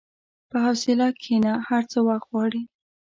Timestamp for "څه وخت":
1.91-2.25